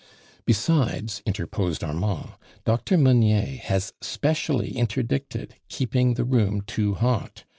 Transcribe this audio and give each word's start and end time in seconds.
"Besides," 0.47 1.21
interposed 1.27 1.83
Armand, 1.83 2.31
"Dr. 2.65 2.97
Meunier 2.97 3.59
has 3.61 3.93
specially 4.01 4.71
interdicted 4.75 5.53
keeping 5.69 6.15
the 6.15 6.25
room 6.25 6.61
too 6.61 6.95
hot. 6.95 7.43